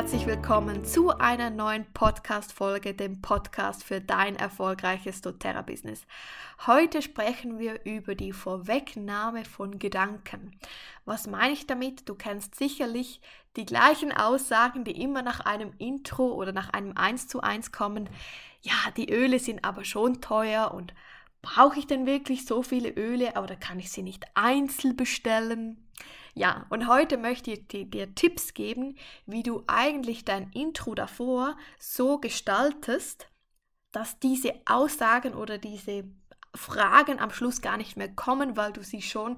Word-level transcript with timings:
herzlich 0.00 0.26
willkommen 0.26 0.82
zu 0.82 1.10
einer 1.10 1.50
neuen 1.50 1.84
Podcast-Folge, 1.92 2.94
dem 2.94 3.20
Podcast 3.20 3.84
für 3.84 4.00
dein 4.00 4.34
erfolgreiches 4.34 5.20
doTERRA-Business. 5.20 6.06
Heute 6.66 7.02
sprechen 7.02 7.58
wir 7.58 7.84
über 7.84 8.14
die 8.14 8.32
Vorwegnahme 8.32 9.44
von 9.44 9.78
Gedanken. 9.78 10.58
Was 11.04 11.26
meine 11.26 11.52
ich 11.52 11.66
damit? 11.66 12.08
Du 12.08 12.14
kennst 12.14 12.54
sicherlich 12.54 13.20
die 13.56 13.66
gleichen 13.66 14.10
Aussagen, 14.10 14.84
die 14.84 14.98
immer 15.02 15.20
nach 15.20 15.40
einem 15.40 15.74
Intro 15.76 16.32
oder 16.32 16.52
nach 16.52 16.70
einem 16.70 16.96
1 16.96 17.28
zu 17.28 17.42
1 17.42 17.70
kommen. 17.70 18.08
Ja, 18.62 18.72
die 18.96 19.12
Öle 19.12 19.38
sind 19.38 19.66
aber 19.66 19.84
schon 19.84 20.22
teuer 20.22 20.72
und 20.72 20.94
brauche 21.42 21.78
ich 21.78 21.86
denn 21.86 22.06
wirklich 22.06 22.44
so 22.44 22.62
viele 22.62 22.90
Öle, 22.90 23.32
da 23.34 23.54
kann 23.56 23.78
ich 23.78 23.90
sie 23.90 24.02
nicht 24.02 24.24
einzeln 24.34 24.96
bestellen? 24.96 25.88
Ja, 26.34 26.66
und 26.70 26.88
heute 26.88 27.18
möchte 27.18 27.50
ich 27.52 27.66
dir 27.68 28.14
Tipps 28.14 28.54
geben, 28.54 28.96
wie 29.26 29.42
du 29.42 29.64
eigentlich 29.66 30.24
dein 30.24 30.50
Intro 30.52 30.94
davor 30.94 31.56
so 31.78 32.18
gestaltest, 32.18 33.28
dass 33.92 34.18
diese 34.20 34.54
Aussagen 34.66 35.34
oder 35.34 35.58
diese 35.58 36.04
Fragen 36.54 37.18
am 37.18 37.30
Schluss 37.30 37.60
gar 37.62 37.76
nicht 37.76 37.96
mehr 37.96 38.14
kommen, 38.14 38.56
weil 38.56 38.72
du 38.72 38.82
sie 38.82 39.02
schon 39.02 39.36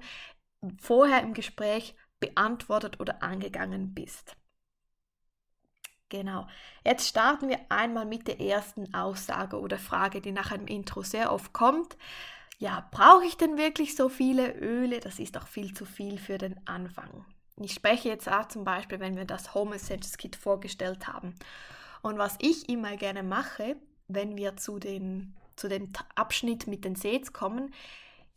vorher 0.79 1.21
im 1.21 1.33
Gespräch 1.33 1.95
beantwortet 2.19 2.99
oder 2.99 3.21
angegangen 3.23 3.93
bist. 3.93 4.37
Genau. 6.13 6.45
Jetzt 6.85 7.09
starten 7.09 7.49
wir 7.49 7.57
einmal 7.69 8.05
mit 8.05 8.27
der 8.27 8.39
ersten 8.39 8.93
Aussage 8.93 9.59
oder 9.59 9.79
Frage, 9.79 10.21
die 10.21 10.31
nach 10.31 10.51
einem 10.51 10.67
Intro 10.67 11.01
sehr 11.01 11.33
oft 11.33 11.53
kommt 11.53 11.97
ja, 12.63 12.87
brauche 12.91 13.25
ich 13.25 13.35
denn 13.35 13.57
wirklich 13.57 13.93
so 13.95 14.07
viele 14.07 14.53
Öle? 14.53 15.01
Das 15.01 15.19
ist 15.19 15.35
doch 15.35 15.47
viel 15.47 15.73
zu 15.73 15.85
viel 15.85 16.17
für 16.17 16.37
den 16.37 16.55
Anfang. 16.65 17.25
Ich 17.57 17.73
spreche 17.73 18.07
jetzt 18.07 18.31
auch 18.31 18.47
zum 18.47 18.63
Beispiel, 18.63 19.01
wenn 19.01 19.17
wir 19.17 19.25
das 19.25 19.53
Home 19.53 19.75
Essentials 19.75 20.17
Kit 20.17 20.37
vorgestellt 20.37 21.07
haben. 21.07 21.35
Und 22.01 22.17
was 22.17 22.37
ich 22.39 22.69
immer 22.69 22.95
gerne 22.95 23.21
mache, 23.21 23.75
wenn 24.07 24.37
wir 24.37 24.55
zu, 24.55 24.79
den, 24.79 25.35
zu 25.57 25.67
dem 25.67 25.89
Abschnitt 26.15 26.65
mit 26.67 26.85
den 26.85 26.95
Sets 26.95 27.33
kommen, 27.33 27.73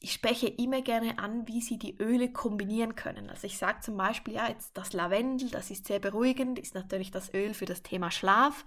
ich 0.07 0.13
spreche 0.13 0.47
immer 0.47 0.83
gerne 0.83 1.19
an, 1.19 1.49
wie 1.49 1.61
sie 1.61 1.79
die 1.81 1.97
Öle 2.01 2.33
kombinieren 2.33 2.95
können. 2.95 3.29
Also 3.29 3.49
ich 3.49 3.59
sage 3.59 3.81
zum 3.81 3.97
Beispiel, 3.97 4.35
ja, 4.35 4.49
jetzt 4.49 4.71
das 4.79 4.93
Lavendel, 4.93 5.51
das 5.51 5.73
ist 5.73 5.89
sehr 5.89 5.99
beruhigend, 5.99 6.61
ist 6.61 6.77
natürlich 6.77 7.11
das 7.11 7.35
Öl 7.35 7.55
für 7.55 7.65
das 7.65 7.83
Thema 7.83 8.13
Schlaf, 8.13 8.65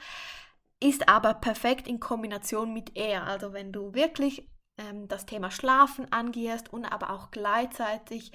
ist 0.82 1.08
aber 1.08 1.34
perfekt 1.34 1.88
in 1.88 2.02
Kombination 2.02 2.74
mit 2.74 2.98
Air. 2.98 3.24
Also 3.24 3.54
wenn 3.54 3.72
du 3.72 3.94
wirklich 3.94 4.50
ähm, 4.78 5.08
das 5.08 5.26
Thema 5.26 5.50
Schlafen 5.50 6.12
angehst 6.12 6.74
und 6.74 6.84
aber 6.84 7.10
auch 7.10 7.32
gleichzeitig 7.32 8.34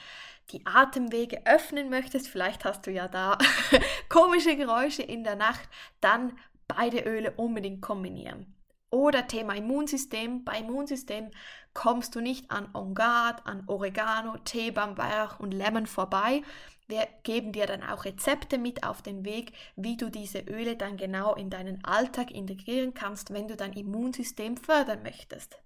die 0.52 0.64
Atemwege 0.64 1.44
öffnen 1.44 1.90
möchtest, 1.90 2.28
vielleicht 2.28 2.64
hast 2.64 2.86
du 2.86 2.90
ja 2.90 3.06
da 3.06 3.36
komische 4.08 4.56
Geräusche 4.56 5.02
in 5.02 5.24
der 5.24 5.36
Nacht, 5.36 5.68
dann 6.00 6.38
beide 6.68 7.00
Öle 7.00 7.32
unbedingt 7.32 7.82
kombinieren. 7.82 8.54
Oder 8.94 9.26
Thema 9.26 9.56
Immunsystem. 9.56 10.44
Bei 10.44 10.60
Immunsystem 10.60 11.32
kommst 11.72 12.14
du 12.14 12.20
nicht 12.20 12.52
an 12.52 12.68
On 12.74 12.94
Guard, 12.94 13.44
an 13.44 13.64
Oregano, 13.66 14.36
Teebaum, 14.44 14.96
Weihrauch 14.96 15.40
und 15.40 15.50
Lemon 15.50 15.88
vorbei. 15.88 16.42
Wir 16.86 17.08
geben 17.24 17.50
dir 17.50 17.66
dann 17.66 17.82
auch 17.82 18.04
Rezepte 18.04 18.56
mit 18.56 18.84
auf 18.84 19.02
den 19.02 19.24
Weg, 19.24 19.50
wie 19.74 19.96
du 19.96 20.10
diese 20.10 20.38
Öle 20.38 20.76
dann 20.76 20.96
genau 20.96 21.34
in 21.34 21.50
deinen 21.50 21.84
Alltag 21.84 22.30
integrieren 22.30 22.94
kannst, 22.94 23.32
wenn 23.32 23.48
du 23.48 23.56
dein 23.56 23.72
Immunsystem 23.72 24.56
fördern 24.56 25.02
möchtest. 25.02 25.58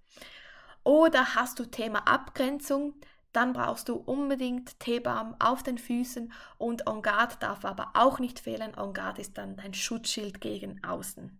Oder 0.83 1.35
hast 1.35 1.59
du 1.59 1.65
Thema 1.65 2.07
Abgrenzung, 2.07 2.95
dann 3.31 3.53
brauchst 3.53 3.89
du 3.89 3.97
unbedingt 3.97 4.79
Teebaum 4.79 5.35
auf 5.37 5.61
den 5.61 5.77
Füßen 5.77 6.33
und 6.57 6.87
On 6.87 7.03
Guard 7.03 7.43
darf 7.43 7.63
aber 7.63 7.91
auch 7.93 8.17
nicht 8.17 8.39
fehlen. 8.39 8.75
On 8.75 8.91
Guard 8.91 9.19
ist 9.19 9.37
dann 9.37 9.55
dein 9.55 9.75
Schutzschild 9.75 10.41
gegen 10.41 10.83
außen. 10.83 11.39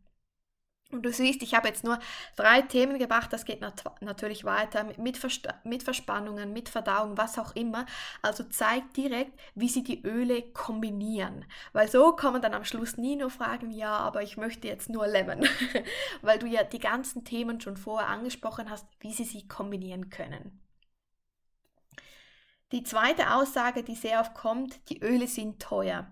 Und 0.92 1.04
du 1.04 1.14
siehst, 1.14 1.44
ich 1.44 1.54
habe 1.54 1.68
jetzt 1.68 1.84
nur 1.84 2.00
drei 2.36 2.64
Themen 2.64 2.98
gebracht, 2.98 3.32
das 3.32 3.46
geht 3.46 3.62
nat 3.62 3.84
natürlich 4.02 4.44
weiter 4.44 4.84
mit, 4.84 4.98
mit 4.98 5.84
Verspannungen, 5.84 6.52
mit 6.52 6.68
Verdauung, 6.68 7.16
was 7.16 7.38
auch 7.38 7.56
immer. 7.56 7.86
Also 8.24 8.44
zeig 8.46 8.92
direkt, 8.96 9.40
wie 9.54 9.70
sie 9.70 9.84
die 9.84 10.04
Öle 10.04 10.42
kombinieren. 10.42 11.46
Weil 11.74 11.92
so 11.92 12.14
kommen 12.16 12.42
dann 12.42 12.56
am 12.56 12.66
Schluss 12.66 12.98
nie 12.98 13.16
nur 13.16 13.30
Fragen, 13.30 13.70
ja, 13.70 13.98
aber 13.98 14.24
ich 14.24 14.36
möchte 14.36 14.68
jetzt 14.68 14.90
nur 14.90 15.06
Lemon. 15.06 15.48
Weil 16.24 16.40
du 16.40 16.48
ja 16.48 16.64
die 16.64 16.80
ganzen 16.80 17.24
Themen 17.24 17.62
schon 17.62 17.78
vorher 17.78 18.10
angesprochen 18.10 18.68
hast, 18.72 18.88
wie 19.00 19.14
sie 19.14 19.26
sie 19.26 19.48
kombinieren 19.48 20.10
können. 20.10 20.60
Die 22.72 22.84
zweite 22.84 23.36
Aussage, 23.36 23.84
die 23.84 23.96
sehr 23.96 24.22
oft 24.22 24.34
kommt, 24.34 24.90
die 24.90 25.04
Öle 25.04 25.28
sind 25.28 25.62
teuer. 25.62 26.12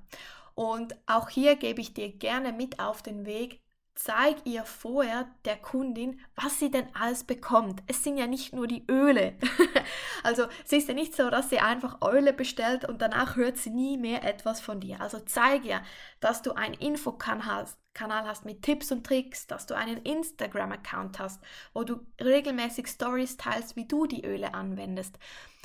Und 0.54 0.96
auch 1.08 1.30
hier 1.30 1.56
gebe 1.56 1.82
ich 1.82 1.96
dir 1.96 2.12
gerne 2.12 2.52
mit 2.52 2.80
auf 2.80 3.02
den 3.02 3.26
Weg, 3.26 3.62
zeig 3.98 4.46
ihr 4.46 4.64
vorher 4.64 5.28
der 5.44 5.58
Kundin, 5.58 6.20
was 6.36 6.60
sie 6.60 6.70
denn 6.70 6.88
alles 6.94 7.24
bekommt. 7.24 7.82
Es 7.88 8.04
sind 8.04 8.18
ja 8.18 8.28
nicht 8.28 8.54
nur 8.54 8.68
die 8.68 8.86
Öle. 8.90 9.34
also 10.24 10.46
es 10.64 10.72
ist 10.72 10.88
ja 10.88 10.94
nicht 10.94 11.16
so, 11.16 11.30
dass 11.32 11.50
sie 11.50 11.60
einfach 11.60 12.00
Öle 12.08 12.32
bestellt 12.32 12.86
und 12.86 13.02
danach 13.02 13.36
hört 13.36 13.58
sie 13.58 13.72
nie 13.72 13.98
mehr 13.98 14.24
etwas 14.24 14.62
von 14.62 14.80
dir. 14.80 15.02
Also 15.02 15.20
zeig 15.20 15.66
ihr, 15.66 15.82
dass 16.20 16.44
du 16.44 16.54
einen 16.54 16.76
Infokanal 16.76 17.66
hast, 18.00 18.46
mit 18.46 18.62
Tipps 18.62 18.92
und 18.92 19.04
Tricks, 19.04 19.48
dass 19.48 19.66
du 19.66 19.76
einen 19.76 19.98
Instagram-Account 20.04 21.18
hast, 21.18 21.42
wo 21.74 21.84
du 21.84 22.06
regelmäßig 22.22 22.88
Stories 22.88 23.38
teilst, 23.38 23.76
wie 23.76 23.88
du 23.88 24.06
die 24.06 24.24
Öle 24.24 24.54
anwendest. 24.54 25.18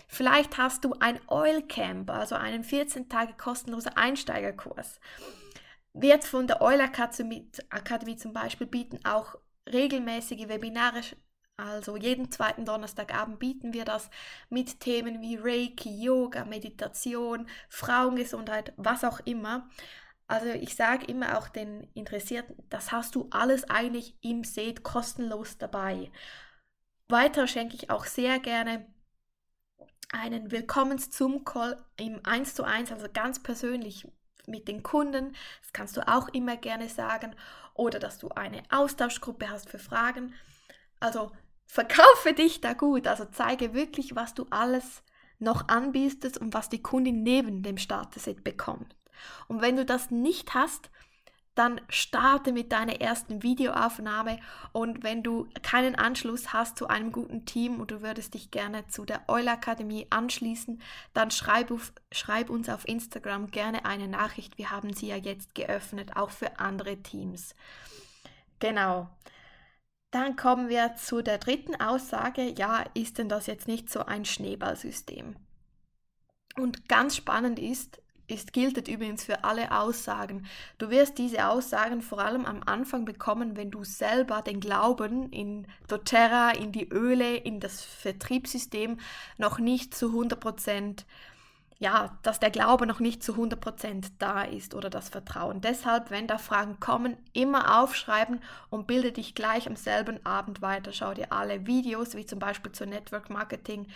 Vielleicht 0.08 0.56
hast 0.56 0.86
du 0.86 0.94
ein 1.00 1.20
Oil 1.28 1.62
Camp, 1.62 2.10
also 2.10 2.34
einen 2.34 2.64
14 2.64 3.10
Tage 3.10 3.34
kostenlosen 3.34 3.94
Einsteigerkurs. 3.94 5.00
Wir 5.94 6.10
jetzt 6.10 6.28
von 6.28 6.46
der 6.46 6.62
Euler 6.62 6.84
Akademie 6.84 8.16
zum 8.16 8.32
Beispiel 8.32 8.66
bieten 8.66 9.04
auch 9.04 9.36
regelmäßige 9.70 10.48
Webinare, 10.48 11.02
also 11.56 11.96
jeden 11.96 12.30
zweiten 12.30 12.64
Donnerstagabend 12.64 13.38
bieten 13.38 13.72
wir 13.72 13.84
das 13.84 14.10
mit 14.48 14.80
Themen 14.80 15.20
wie 15.20 15.36
Reiki, 15.36 16.02
Yoga, 16.02 16.44
Meditation, 16.44 17.46
Frauengesundheit, 17.68 18.72
was 18.76 19.04
auch 19.04 19.20
immer. 19.20 19.68
Also 20.26 20.48
ich 20.48 20.74
sage 20.74 21.04
immer 21.06 21.38
auch 21.38 21.48
den 21.48 21.82
Interessierten, 21.94 22.56
das 22.70 22.90
hast 22.90 23.14
du 23.14 23.28
alles 23.30 23.68
eigentlich 23.68 24.16
im 24.22 24.44
Set 24.44 24.82
kostenlos 24.82 25.58
dabei. 25.58 26.10
Weiter 27.08 27.46
schenke 27.46 27.74
ich 27.74 27.90
auch 27.90 28.06
sehr 28.06 28.38
gerne 28.38 28.86
einen 30.10 30.50
Willkommens-Zoom-Call 30.50 31.84
im 31.96 32.20
1 32.24 32.54
zu 32.54 32.64
1, 32.64 32.92
also 32.92 33.08
ganz 33.12 33.42
persönlich 33.42 34.08
mit 34.46 34.68
den 34.68 34.82
Kunden. 34.82 35.34
Das 35.60 35.72
kannst 35.72 35.96
du 35.96 36.06
auch 36.06 36.28
immer 36.28 36.56
gerne 36.56 36.88
sagen. 36.88 37.34
Oder 37.74 37.98
dass 37.98 38.18
du 38.18 38.28
eine 38.30 38.62
Austauschgruppe 38.70 39.48
hast 39.48 39.68
für 39.68 39.78
Fragen. 39.78 40.34
Also 41.00 41.32
verkaufe 41.66 42.34
dich 42.34 42.60
da 42.60 42.74
gut. 42.74 43.06
Also 43.06 43.24
zeige 43.24 43.74
wirklich, 43.74 44.14
was 44.14 44.34
du 44.34 44.46
alles 44.50 45.02
noch 45.38 45.68
anbietest 45.68 46.38
und 46.38 46.54
was 46.54 46.68
die 46.68 46.82
Kundin 46.82 47.22
neben 47.22 47.62
dem 47.62 47.78
Starter-Set 47.78 48.44
bekommt. 48.44 48.94
Und 49.48 49.60
wenn 49.60 49.76
du 49.76 49.84
das 49.84 50.10
nicht 50.10 50.54
hast, 50.54 50.90
dann 51.54 51.80
starte 51.88 52.52
mit 52.52 52.72
deiner 52.72 53.00
ersten 53.00 53.42
Videoaufnahme 53.42 54.38
und 54.72 55.02
wenn 55.02 55.22
du 55.22 55.48
keinen 55.62 55.94
Anschluss 55.94 56.52
hast 56.52 56.78
zu 56.78 56.88
einem 56.88 57.12
guten 57.12 57.44
Team 57.44 57.80
und 57.80 57.90
du 57.90 58.00
würdest 58.00 58.34
dich 58.34 58.50
gerne 58.50 58.86
zu 58.88 59.04
der 59.04 59.28
Euler 59.28 59.52
Akademie 59.52 60.06
anschließen, 60.08 60.80
dann 61.12 61.30
schreib, 61.30 61.70
auf, 61.70 61.92
schreib 62.10 62.48
uns 62.48 62.68
auf 62.68 62.88
Instagram 62.88 63.50
gerne 63.50 63.84
eine 63.84 64.08
Nachricht. 64.08 64.56
Wir 64.56 64.70
haben 64.70 64.94
sie 64.94 65.08
ja 65.08 65.16
jetzt 65.16 65.54
geöffnet, 65.54 66.16
auch 66.16 66.30
für 66.30 66.58
andere 66.58 66.96
Teams. 67.02 67.54
Genau. 68.58 69.10
Dann 70.10 70.36
kommen 70.36 70.68
wir 70.68 70.94
zu 70.96 71.22
der 71.22 71.38
dritten 71.38 71.74
Aussage. 71.80 72.54
Ja, 72.56 72.84
ist 72.94 73.18
denn 73.18 73.28
das 73.28 73.46
jetzt 73.46 73.66
nicht 73.66 73.90
so 73.90 74.04
ein 74.04 74.24
Schneeballsystem? 74.24 75.36
Und 76.56 76.88
ganz 76.88 77.16
spannend 77.16 77.58
ist, 77.58 78.02
ist, 78.32 78.52
gilt 78.52 78.88
übrigens 78.88 79.24
für 79.24 79.44
alle 79.44 79.70
Aussagen. 79.70 80.46
Du 80.78 80.90
wirst 80.90 81.18
diese 81.18 81.48
Aussagen 81.48 82.02
vor 82.02 82.20
allem 82.20 82.46
am 82.46 82.62
Anfang 82.64 83.04
bekommen, 83.04 83.56
wenn 83.56 83.70
du 83.70 83.84
selber 83.84 84.42
den 84.42 84.60
Glauben 84.60 85.30
in 85.30 85.66
doTERRA, 85.88 86.50
in 86.52 86.72
die 86.72 86.88
Öle, 86.88 87.36
in 87.36 87.60
das 87.60 87.82
Vertriebssystem 87.82 88.98
noch 89.38 89.58
nicht 89.58 89.94
zu 89.94 90.06
100% 90.06 91.04
ja, 91.82 92.16
dass 92.22 92.38
der 92.38 92.50
Glaube 92.52 92.86
noch 92.86 93.00
nicht 93.00 93.24
zu 93.24 93.34
100% 93.34 94.12
da 94.20 94.42
ist 94.42 94.76
oder 94.76 94.88
das 94.88 95.08
Vertrauen. 95.08 95.60
Deshalb, 95.60 96.12
wenn 96.12 96.28
da 96.28 96.38
Fragen 96.38 96.78
kommen, 96.78 97.16
immer 97.32 97.82
aufschreiben 97.82 98.40
und 98.70 98.86
bilde 98.86 99.10
dich 99.10 99.34
gleich 99.34 99.66
am 99.66 99.74
selben 99.74 100.24
Abend 100.24 100.62
weiter. 100.62 100.92
Schau 100.92 101.12
dir 101.12 101.32
alle 101.32 101.66
Videos, 101.66 102.14
wie 102.14 102.24
zum 102.24 102.38
Beispiel 102.38 102.70
zur 102.70 102.86
Network 102.86 103.30
Marketing, 103.30 103.88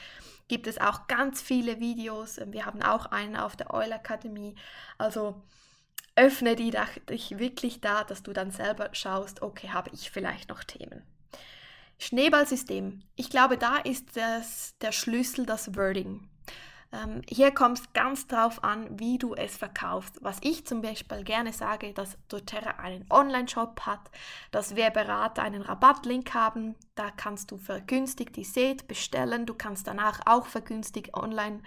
gibt 0.49 0.67
es 0.67 0.81
auch 0.81 1.07
ganz 1.07 1.41
viele 1.41 1.79
Videos. 1.79 2.41
Wir 2.47 2.67
haben 2.67 2.83
auch 2.83 3.07
einen 3.07 3.37
auf 3.37 3.55
der 3.55 3.73
Euler 3.73 3.97
Akademie. 3.97 4.57
Also 4.99 5.41
öffne 6.17 6.57
die 6.57 6.75
dich 7.09 7.39
wirklich 7.39 7.81
da, 7.81 8.03
dass 8.03 8.25
du 8.25 8.33
dann 8.33 8.51
selber 8.51 8.89
schaust, 8.95 9.43
okay, 9.43 9.69
habe 9.69 9.91
ich 9.93 10.11
vielleicht 10.11 10.49
noch 10.49 10.65
Themen. 10.65 11.05
Schneeballsystem. 11.99 13.05
Ich 13.15 13.31
glaube, 13.31 13.57
da 13.59 13.77
ist 13.77 14.17
das, 14.17 14.75
der 14.81 14.91
Schlüssel 14.91 15.47
das 15.47 15.77
Wording. 15.77 16.29
Ähm, 16.93 17.23
hier 17.29 17.51
kommt 17.53 17.79
es 17.79 17.93
ganz 17.93 18.27
drauf 18.27 18.63
an, 18.63 18.99
wie 18.99 19.19
du 19.19 19.35
es 19.35 19.57
verkaufst. 19.57 20.19
Was 20.23 20.39
ich 20.43 20.67
zum 20.67 20.83
Beispiel 20.83 21.25
gerne 21.25 21.53
sage, 21.53 21.93
dass 21.93 22.19
doTERRA 22.29 22.79
einen 22.83 23.07
Online-Shop 23.11 23.81
hat, 23.81 24.11
dass 24.51 24.77
wir 24.77 24.91
Berater 24.91 25.43
einen 25.43 25.63
Rabattlink 25.63 26.35
haben. 26.35 26.75
Da 26.95 27.11
kannst 27.11 27.51
du 27.51 27.59
vergünstigt 27.59 28.37
die 28.37 28.45
Seed 28.45 28.87
bestellen. 28.87 29.47
Du 29.47 29.55
kannst 29.55 29.87
danach 29.87 30.21
auch 30.27 30.47
vergünstigt 30.47 31.15
online 31.15 31.61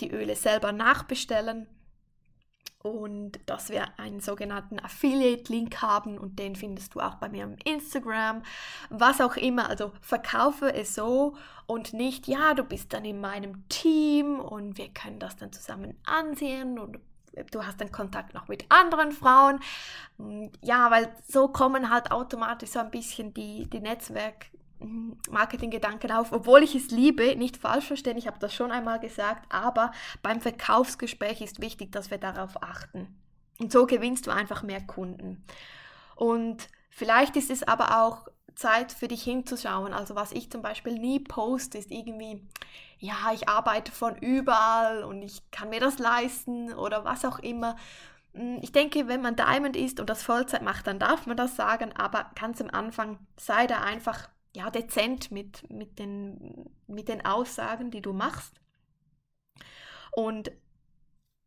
die 0.00 0.10
Öle 0.10 0.36
selber 0.36 0.72
nachbestellen 0.72 1.66
und 2.82 3.40
dass 3.46 3.70
wir 3.70 3.98
einen 3.98 4.20
sogenannten 4.20 4.78
Affiliate-Link 4.78 5.82
haben 5.82 6.18
und 6.18 6.38
den 6.38 6.54
findest 6.54 6.94
du 6.94 7.00
auch 7.00 7.16
bei 7.16 7.28
mir 7.28 7.44
im 7.44 7.56
Instagram, 7.64 8.42
was 8.90 9.20
auch 9.20 9.36
immer. 9.36 9.68
Also 9.68 9.92
verkaufe 10.00 10.72
es 10.72 10.94
so 10.94 11.36
und 11.66 11.92
nicht, 11.92 12.28
ja, 12.28 12.54
du 12.54 12.64
bist 12.64 12.92
dann 12.92 13.04
in 13.04 13.20
meinem 13.20 13.68
Team 13.68 14.38
und 14.40 14.78
wir 14.78 14.88
können 14.88 15.18
das 15.18 15.36
dann 15.36 15.52
zusammen 15.52 15.96
ansehen 16.04 16.78
und 16.78 16.98
du 17.50 17.64
hast 17.64 17.80
dann 17.80 17.92
Kontakt 17.92 18.34
noch 18.34 18.48
mit 18.48 18.64
anderen 18.68 19.12
Frauen. 19.12 19.60
Ja, 20.62 20.90
weil 20.90 21.12
so 21.26 21.48
kommen 21.48 21.90
halt 21.90 22.10
automatisch 22.10 22.70
so 22.70 22.78
ein 22.78 22.90
bisschen 22.90 23.34
die, 23.34 23.68
die 23.68 23.80
Netzwerk, 23.80 24.46
Marketinggedanken 25.30 26.12
auf, 26.12 26.32
obwohl 26.32 26.62
ich 26.62 26.74
es 26.74 26.90
liebe, 26.90 27.36
nicht 27.36 27.56
falsch 27.56 27.86
verstehen, 27.86 28.16
ich 28.16 28.26
habe 28.26 28.38
das 28.38 28.54
schon 28.54 28.70
einmal 28.70 29.00
gesagt, 29.00 29.52
aber 29.52 29.92
beim 30.22 30.40
Verkaufsgespräch 30.40 31.40
ist 31.40 31.60
wichtig, 31.60 31.92
dass 31.92 32.10
wir 32.10 32.18
darauf 32.18 32.62
achten. 32.62 33.08
Und 33.58 33.72
so 33.72 33.86
gewinnst 33.86 34.26
du 34.26 34.30
einfach 34.30 34.62
mehr 34.62 34.80
Kunden. 34.80 35.44
Und 36.14 36.68
vielleicht 36.90 37.36
ist 37.36 37.50
es 37.50 37.62
aber 37.62 38.02
auch 38.02 38.28
Zeit 38.54 38.92
für 38.92 39.08
dich 39.08 39.22
hinzuschauen. 39.22 39.92
Also 39.92 40.14
was 40.14 40.32
ich 40.32 40.50
zum 40.50 40.62
Beispiel 40.62 40.94
nie 40.94 41.20
poste, 41.20 41.78
ist 41.78 41.90
irgendwie, 41.90 42.42
ja, 42.98 43.32
ich 43.32 43.48
arbeite 43.48 43.92
von 43.92 44.16
überall 44.16 45.04
und 45.04 45.22
ich 45.22 45.48
kann 45.50 45.70
mir 45.70 45.80
das 45.80 45.98
leisten 45.98 46.72
oder 46.74 47.04
was 47.04 47.24
auch 47.24 47.38
immer. 47.38 47.76
Hm, 48.34 48.58
ich 48.60 48.72
denke, 48.72 49.08
wenn 49.08 49.22
man 49.22 49.36
Diamond 49.36 49.76
ist 49.76 50.00
und 50.00 50.10
das 50.10 50.22
Vollzeit 50.22 50.62
macht, 50.62 50.86
dann 50.86 50.98
darf 50.98 51.26
man 51.26 51.36
das 51.36 51.56
sagen, 51.56 51.92
aber 51.96 52.30
ganz 52.34 52.60
am 52.60 52.70
Anfang 52.70 53.18
sei 53.36 53.66
da 53.66 53.80
einfach 53.80 54.28
ja, 54.54 54.70
dezent 54.70 55.30
mit, 55.30 55.68
mit, 55.70 55.98
den, 55.98 56.70
mit 56.86 57.08
den 57.08 57.24
Aussagen, 57.24 57.90
die 57.90 58.02
du 58.02 58.12
machst. 58.12 58.60
Und 60.12 60.50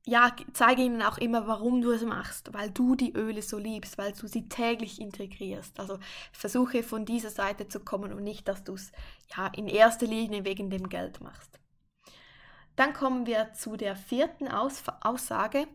ja, 0.06 0.36
zeige 0.54 0.82
ihnen 0.82 1.02
auch 1.04 1.20
immer, 1.20 1.46
warum 1.46 1.82
du 1.82 1.92
es 1.92 2.04
machst, 2.04 2.54
weil 2.54 2.72
du 2.72 2.96
die 2.96 3.14
Öle 3.14 3.42
so 3.42 3.60
liebst, 3.60 3.98
weil 3.98 4.14
du 4.14 4.28
sie 4.28 4.50
täglich 4.50 5.00
integrierst. 5.00 5.80
Also 5.80 6.00
versuche 6.32 6.82
von 6.82 7.06
dieser 7.06 7.30
Seite 7.30 7.68
zu 7.68 7.80
kommen 7.82 8.12
und 8.12 8.24
nicht, 8.24 8.48
dass 8.48 8.64
du 8.64 8.74
es 8.74 8.92
ja 9.36 9.48
in 9.48 9.68
erster 9.68 10.08
Linie 10.08 10.44
wegen 10.44 10.72
dem 10.72 10.90
Geld 10.90 11.22
machst. 11.22 11.60
Dann 12.76 12.94
kommen 12.94 13.28
wir 13.28 13.54
zu 13.54 13.78
der 13.78 13.96
vierten 13.96 14.48
Aus 14.48 14.84
Aussage 15.02 15.68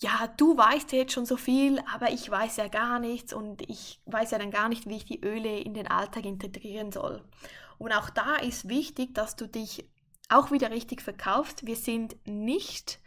ja, 0.00 0.32
du 0.36 0.56
weißt 0.56 0.92
jetzt 0.92 1.12
schon 1.12 1.26
so 1.26 1.36
viel, 1.36 1.80
aber 1.92 2.10
ich 2.10 2.30
weiß 2.30 2.56
ja 2.56 2.68
gar 2.68 2.98
nichts 2.98 3.32
und 3.32 3.68
ich 3.68 4.00
weiß 4.06 4.30
ja 4.30 4.38
dann 4.38 4.50
gar 4.50 4.68
nicht, 4.68 4.86
wie 4.86 4.96
ich 4.96 5.04
die 5.04 5.24
Öle 5.24 5.58
in 5.58 5.74
den 5.74 5.88
Alltag 5.88 6.24
integrieren 6.24 6.92
soll. 6.92 7.22
Und 7.78 7.92
auch 7.92 8.10
da 8.10 8.36
ist 8.36 8.68
wichtig, 8.68 9.14
dass 9.14 9.36
du 9.36 9.48
dich 9.48 9.88
auch 10.28 10.50
wieder 10.50 10.70
richtig 10.70 11.02
verkaufst. 11.02 11.66
Wir 11.66 11.76
sind 11.76 12.16
nicht 12.26 13.00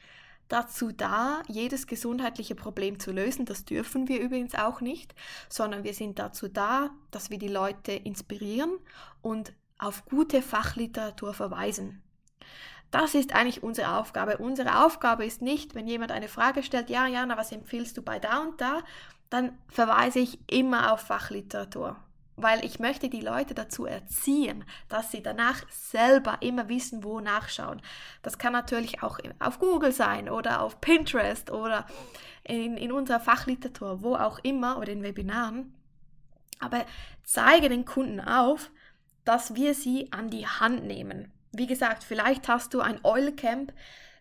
dazu 0.49 0.91
da, 0.91 1.43
jedes 1.47 1.87
gesundheitliche 1.87 2.55
Problem 2.55 2.99
zu 2.99 3.11
lösen. 3.11 3.45
Das 3.45 3.63
dürfen 3.63 4.09
wir 4.09 4.19
übrigens 4.19 4.55
auch 4.55 4.81
nicht, 4.81 5.15
sondern 5.47 5.83
wir 5.83 5.93
sind 5.93 6.19
dazu 6.19 6.49
da, 6.49 6.89
dass 7.11 7.29
wir 7.29 7.37
die 7.37 7.47
Leute 7.47 7.93
inspirieren 7.93 8.71
und 9.21 9.53
auf 9.77 10.05
gute 10.05 10.41
Fachliteratur 10.41 11.33
verweisen. 11.33 12.01
Das 12.91 13.15
ist 13.15 13.33
eigentlich 13.33 13.63
unsere 13.63 13.97
Aufgabe. 13.97 14.37
Unsere 14.37 14.85
Aufgabe 14.85 15.25
ist 15.25 15.41
nicht, 15.41 15.75
wenn 15.75 15.87
jemand 15.87 16.11
eine 16.11 16.27
Frage 16.27 16.61
stellt, 16.61 16.89
ja, 16.89 17.07
Jana, 17.07 17.37
was 17.37 17.53
empfiehlst 17.53 17.97
du 17.97 18.01
bei 18.01 18.19
da 18.19 18.39
und 18.39 18.59
da, 18.59 18.81
dann 19.29 19.57
verweise 19.69 20.19
ich 20.19 20.39
immer 20.51 20.91
auf 20.91 20.99
Fachliteratur, 20.99 21.95
weil 22.35 22.65
ich 22.65 22.79
möchte 22.79 23.07
die 23.09 23.21
Leute 23.21 23.53
dazu 23.53 23.85
erziehen, 23.85 24.65
dass 24.89 25.09
sie 25.09 25.23
danach 25.23 25.63
selber 25.69 26.37
immer 26.41 26.67
wissen, 26.67 27.05
wo 27.05 27.21
nachschauen. 27.21 27.81
Das 28.23 28.37
kann 28.37 28.51
natürlich 28.51 29.01
auch 29.01 29.19
auf 29.39 29.59
Google 29.59 29.93
sein 29.93 30.27
oder 30.27 30.61
auf 30.61 30.81
Pinterest 30.81 31.49
oder 31.49 31.85
in, 32.43 32.75
in 32.75 32.91
unserer 32.91 33.21
Fachliteratur, 33.21 34.03
wo 34.03 34.15
auch 34.15 34.39
immer 34.39 34.77
oder 34.77 34.91
in 34.91 35.01
Webinaren. 35.01 35.73
Aber 36.59 36.85
zeige 37.23 37.69
den 37.69 37.85
Kunden 37.85 38.19
auf, 38.19 38.69
dass 39.23 39.55
wir 39.55 39.75
sie 39.75 40.11
an 40.11 40.29
die 40.29 40.45
Hand 40.45 40.83
nehmen. 40.83 41.31
Wie 41.51 41.67
gesagt, 41.67 42.03
vielleicht 42.03 42.47
hast 42.47 42.73
du 42.73 42.81
ein 42.81 42.99
Oil-Camp, 43.03 43.73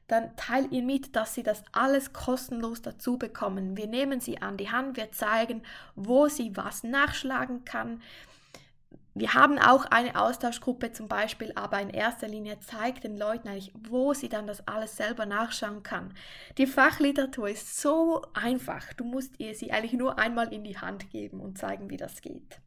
dann 0.08 0.34
teil 0.36 0.66
ihr 0.72 0.82
mit, 0.82 1.14
dass 1.14 1.34
sie 1.34 1.44
das 1.44 1.62
alles 1.70 2.12
kostenlos 2.12 2.82
dazu 2.82 3.16
bekommen. 3.16 3.76
Wir 3.76 3.86
nehmen 3.86 4.20
sie 4.20 4.42
an 4.42 4.56
die 4.56 4.70
Hand, 4.70 4.96
wir 4.96 5.12
zeigen, 5.12 5.62
wo 5.94 6.26
sie 6.26 6.56
was 6.56 6.82
nachschlagen 6.82 7.64
kann. 7.64 8.02
Wir 9.14 9.34
haben 9.34 9.58
auch 9.58 9.86
eine 9.86 10.20
Austauschgruppe 10.20 10.92
zum 10.92 11.08
Beispiel, 11.08 11.52
aber 11.54 11.80
in 11.80 11.90
erster 11.90 12.28
Linie 12.28 12.58
zeigt 12.60 13.04
den 13.04 13.16
Leuten 13.16 13.48
eigentlich, 13.48 13.72
wo 13.76 14.14
sie 14.14 14.28
dann 14.28 14.46
das 14.46 14.66
alles 14.66 14.96
selber 14.96 15.26
nachschauen 15.26 15.82
kann. 15.82 16.14
Die 16.58 16.66
Fachliteratur 16.66 17.48
ist 17.48 17.80
so 17.80 18.22
einfach. 18.34 18.92
Du 18.94 19.04
musst 19.04 19.38
ihr 19.38 19.54
sie 19.54 19.72
eigentlich 19.72 19.92
nur 19.92 20.18
einmal 20.18 20.52
in 20.52 20.64
die 20.64 20.78
Hand 20.78 21.10
geben 21.10 21.40
und 21.40 21.58
zeigen, 21.58 21.90
wie 21.90 21.96
das 21.96 22.20
geht. 22.20 22.60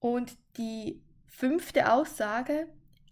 Und 0.00 0.36
die 0.56 1.00
fünfte 1.26 1.92
Aussage, 1.92 2.68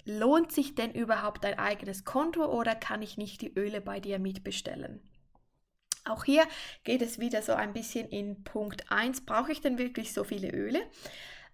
lohnt 0.07 0.53
sich 0.53 0.75
denn 0.75 0.93
überhaupt 0.93 1.45
ein 1.45 1.59
eigenes 1.59 2.05
Konto 2.05 2.47
oder 2.47 2.75
kann 2.75 3.03
ich 3.03 3.19
nicht 3.19 3.43
die 3.43 3.53
Öle 3.55 3.81
bei 3.81 4.01
dir 4.01 4.19
mitbestellen? 4.19 5.01
Auch 6.05 6.25
hier 6.25 6.45
geht 6.85 7.03
es 7.03 7.19
wieder 7.19 7.43
so 7.43 7.53
ein 7.53 7.73
bisschen 7.73 8.09
in 8.09 8.45
Punkt 8.45 8.91
1, 8.91 9.27
brauche 9.27 9.53
ich 9.53 9.61
denn 9.61 9.77
wirklich 9.77 10.13
so 10.13 10.25
viele 10.25 10.51
Öle? 10.51 10.81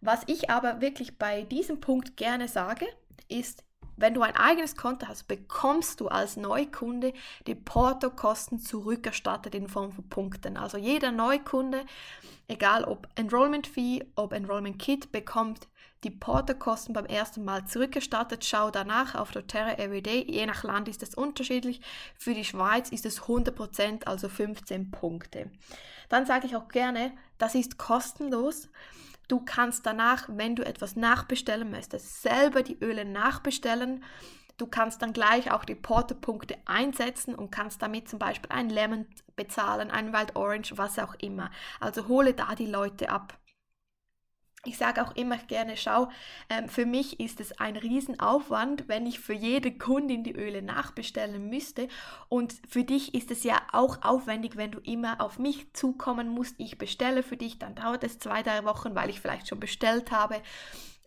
Was 0.02 0.22
ich 0.26 0.50
aber 0.50 0.80
wirklich 0.80 1.18
bei 1.18 1.42
diesem 1.42 1.80
Punkt 1.80 2.16
gerne 2.16 2.48
sage, 2.48 2.86
ist, 3.28 3.64
wenn 3.96 4.14
du 4.14 4.22
ein 4.22 4.36
eigenes 4.36 4.76
Konto 4.76 5.06
hast, 5.06 5.28
bekommst 5.28 6.00
du 6.00 6.08
als 6.08 6.36
Neukunde 6.36 7.12
die 7.46 7.54
Portokosten 7.54 8.58
zurückerstattet 8.58 9.54
in 9.54 9.68
Form 9.68 9.92
von 9.92 10.08
Punkten. 10.08 10.56
Also 10.56 10.76
jeder 10.76 11.12
Neukunde, 11.12 11.84
egal 12.48 12.84
ob 12.84 13.08
Enrollment 13.14 13.66
Fee, 13.66 14.04
ob 14.16 14.32
Enrollment 14.32 14.78
Kit, 14.78 15.12
bekommt 15.12 15.68
die 16.04 16.10
Portokosten 16.10 16.92
beim 16.94 17.06
ersten 17.06 17.44
Mal 17.44 17.64
zurückgestattet. 17.66 18.44
Schau 18.44 18.70
danach 18.70 19.14
auf 19.14 19.30
doTERRA 19.30 19.78
Everyday. 19.78 20.24
Je 20.28 20.46
nach 20.46 20.64
Land 20.64 20.88
ist 20.88 21.02
es 21.02 21.14
unterschiedlich. 21.14 21.80
Für 22.18 22.34
die 22.34 22.44
Schweiz 22.44 22.90
ist 22.90 23.06
es 23.06 23.22
100%, 23.22 24.04
also 24.04 24.28
15 24.28 24.90
Punkte. 24.90 25.50
Dann 26.08 26.26
sage 26.26 26.46
ich 26.46 26.56
auch 26.56 26.68
gerne, 26.68 27.12
das 27.38 27.54
ist 27.54 27.78
kostenlos. 27.78 28.68
Du 29.28 29.40
kannst 29.40 29.86
danach, 29.86 30.28
wenn 30.28 30.56
du 30.56 30.64
etwas 30.64 30.96
nachbestellen 30.96 31.70
möchtest, 31.70 32.22
selber 32.22 32.62
die 32.62 32.78
Öle 32.82 33.04
nachbestellen. 33.04 34.04
Du 34.58 34.66
kannst 34.66 35.00
dann 35.00 35.12
gleich 35.12 35.50
auch 35.50 35.64
die 35.64 35.74
Porto-Punkte 35.74 36.56
einsetzen 36.66 37.34
und 37.34 37.50
kannst 37.50 37.80
damit 37.80 38.08
zum 38.08 38.18
Beispiel 38.18 38.50
ein 38.52 38.68
Lemon 38.68 39.06
bezahlen, 39.36 39.90
ein 39.90 40.12
Wild 40.12 40.36
Orange, 40.36 40.76
was 40.76 40.98
auch 40.98 41.14
immer. 41.14 41.50
Also 41.80 42.08
hole 42.08 42.34
da 42.34 42.54
die 42.54 42.66
Leute 42.66 43.08
ab 43.08 43.38
ich 44.64 44.78
sage 44.78 45.02
auch 45.04 45.16
immer 45.16 45.38
gerne, 45.38 45.76
schau, 45.76 46.08
ähm, 46.48 46.68
für 46.68 46.86
mich 46.86 47.18
ist 47.18 47.40
es 47.40 47.58
ein 47.58 47.76
Riesenaufwand, 47.76 48.86
wenn 48.86 49.06
ich 49.06 49.18
für 49.18 49.32
jede 49.32 49.72
Kundin 49.72 50.22
die 50.22 50.34
Öle 50.34 50.62
nachbestellen 50.62 51.48
müsste. 51.48 51.88
Und 52.28 52.54
für 52.68 52.84
dich 52.84 53.12
ist 53.14 53.32
es 53.32 53.42
ja 53.42 53.60
auch 53.72 54.02
aufwendig, 54.02 54.56
wenn 54.56 54.70
du 54.70 54.78
immer 54.80 55.20
auf 55.20 55.40
mich 55.40 55.72
zukommen 55.72 56.28
musst. 56.28 56.54
Ich 56.58 56.78
bestelle 56.78 57.24
für 57.24 57.36
dich, 57.36 57.58
dann 57.58 57.74
dauert 57.74 58.04
es 58.04 58.20
zwei, 58.20 58.44
drei 58.44 58.64
Wochen, 58.64 58.94
weil 58.94 59.10
ich 59.10 59.20
vielleicht 59.20 59.48
schon 59.48 59.58
bestellt 59.58 60.12
habe. 60.12 60.40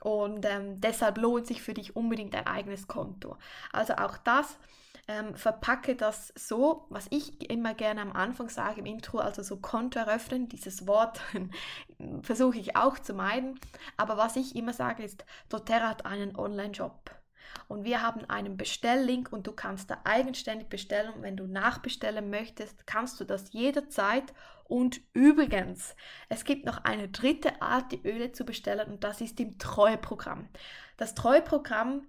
Und 0.06 0.46
ähm, 0.46 0.80
deshalb 0.82 1.18
lohnt 1.18 1.48
sich 1.48 1.64
für 1.64 1.74
dich 1.74 1.96
unbedingt 1.96 2.36
ein 2.36 2.46
eigenes 2.46 2.88
Konto. 2.88 3.38
Also 3.72 3.96
auch 3.96 4.18
das 4.18 4.60
ähm, 5.08 5.34
verpacke 5.34 5.96
das 5.96 6.32
so, 6.36 6.86
was 6.92 7.08
ich 7.10 7.50
immer 7.50 7.74
gerne 7.74 8.02
am 8.02 8.12
Anfang 8.12 8.50
sage 8.50 8.82
im 8.82 8.86
Intro, 8.86 9.18
also 9.18 9.42
so 9.42 9.58
Konto 9.58 9.98
eröffnen, 9.98 10.48
dieses 10.48 10.86
Wort 10.86 11.22
versuche 12.22 12.60
ich 12.60 12.76
auch 12.76 13.00
zu 13.00 13.16
meiden. 13.16 13.60
Aber 13.98 14.16
was 14.16 14.36
ich 14.36 14.56
immer 14.56 14.74
sage 14.74 15.02
ist, 15.04 15.26
doTERRA 15.50 15.90
hat 15.90 16.06
einen 16.06 16.36
Online-Shop. 16.36 17.10
Und 17.68 17.84
wir 17.84 18.02
haben 18.02 18.25
einen 18.30 18.58
Bestelllink 18.58 19.32
und 19.32 19.48
du 19.48 19.52
kannst 19.52 19.90
da 19.90 20.02
eigenständig 20.04 20.70
bestellen. 20.70 21.14
Und 21.14 21.24
wenn 21.24 21.38
du 21.38 21.48
nachbestellen 21.48 22.30
möchtest, 22.30 22.86
kannst 22.88 23.20
du 23.20 23.25
das 23.25 23.54
jederzeit. 23.54 24.34
Und 24.66 25.02
übrigens, 25.14 25.96
es 26.30 26.44
gibt 26.44 26.66
noch 26.66 26.84
eine 26.84 27.10
dritte 27.10 27.62
Art, 27.62 27.92
die 27.92 28.02
Öle 28.06 28.32
zu 28.32 28.46
bestellen 28.46 28.92
und 28.92 29.04
das 29.04 29.22
ist 29.22 29.40
im 29.40 29.60
Treueprogramm. 29.60 30.50
Das 30.98 31.14
Treueprogramm 31.14 32.08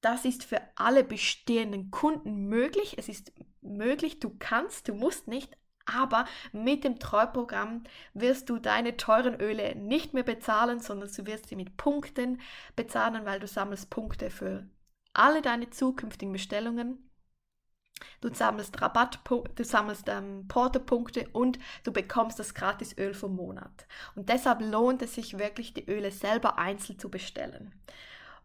das 0.00 0.24
ist 0.24 0.44
für 0.44 0.60
alle 0.76 1.04
bestehenden 1.04 1.90
Kunden 1.90 2.46
möglich. 2.48 2.96
Es 2.96 3.08
ist 3.08 3.32
möglich, 3.60 4.18
du 4.18 4.34
kannst, 4.38 4.88
du 4.88 4.94
musst 4.94 5.28
nicht, 5.28 5.56
aber 5.94 6.24
mit 6.52 6.84
dem 6.84 6.98
Treuprogramm 6.98 7.84
wirst 8.14 8.48
du 8.50 8.58
deine 8.58 8.96
teuren 8.96 9.40
Öle 9.40 9.74
nicht 9.76 10.14
mehr 10.14 10.22
bezahlen, 10.22 10.80
sondern 10.80 11.10
du 11.14 11.26
wirst 11.26 11.48
sie 11.48 11.56
mit 11.56 11.76
Punkten 11.76 12.40
bezahlen, 12.76 13.24
weil 13.24 13.40
du 13.40 13.46
sammelst 13.46 13.90
Punkte 13.90 14.30
für 14.30 14.66
alle 15.12 15.42
deine 15.42 15.70
zukünftigen 15.70 16.32
Bestellungen 16.32 17.10
Du 18.20 18.32
sammelst 18.32 18.80
Rabatt, 18.80 19.20
du 19.54 19.64
sammelst 19.64 20.08
ähm, 20.08 20.46
Portopunkte 20.48 21.28
und 21.32 21.58
du 21.84 21.92
bekommst 21.92 22.38
das 22.38 22.54
Gratisöl 22.54 23.14
vom 23.14 23.36
Monat. 23.36 23.86
Und 24.14 24.28
deshalb 24.28 24.60
lohnt 24.60 25.02
es 25.02 25.14
sich 25.14 25.38
wirklich, 25.38 25.74
die 25.74 25.88
Öle 25.88 26.10
selber 26.10 26.58
einzeln 26.58 26.98
zu 26.98 27.10
bestellen. 27.10 27.72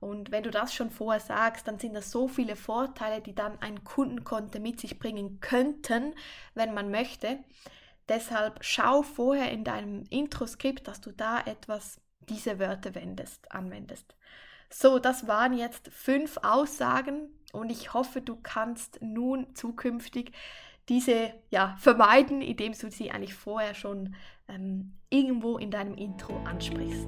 Und 0.05 0.29
wenn 0.29 0.43
du 0.43 0.51
das 0.51 0.71
schon 0.71 0.91
vorher 0.91 1.19
sagst, 1.19 1.67
dann 1.67 1.79
sind 1.79 1.95
das 1.95 2.12
so 2.12 2.27
viele 2.27 2.55
Vorteile, 2.55 3.21
die 3.21 3.33
dann 3.33 3.59
ein 3.59 3.83
Kundenkonto 3.83 4.59
mit 4.59 4.79
sich 4.79 5.00
bringen 5.00 5.39
könnten, 5.39 6.13
wenn 6.53 6.75
man 6.75 6.91
möchte. 6.91 7.39
Deshalb 8.07 8.63
schau 8.63 9.01
vorher 9.01 9.51
in 9.51 9.63
deinem 9.63 10.03
Intro-Skript, 10.12 10.88
dass 10.88 11.01
du 11.01 11.12
da 11.12 11.39
etwas 11.39 12.00
diese 12.29 12.59
Wörter 12.59 12.93
wendest, 12.93 13.51
anwendest. 13.51 14.15
So, 14.69 15.00
das 15.00 15.27
waren 15.27 15.57
jetzt 15.57 15.88
fünf 15.88 16.38
Aussagen 16.43 17.29
und 17.51 17.71
ich 17.71 17.95
hoffe, 17.95 18.21
du 18.21 18.35
kannst 18.35 19.01
nun 19.01 19.55
zukünftig 19.55 20.33
diese 20.88 21.33
ja, 21.50 21.75
vermeiden, 21.79 22.43
indem 22.43 22.74
du 22.74 22.91
sie 22.91 23.09
eigentlich 23.09 23.33
vorher 23.33 23.74
schon 23.74 24.13
ähm, 24.47 25.00
irgendwo 25.09 25.57
in 25.57 25.71
deinem 25.71 25.95
Intro 25.95 26.38
ansprichst. 26.43 27.07